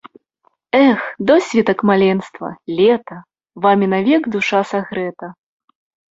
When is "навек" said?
3.93-4.23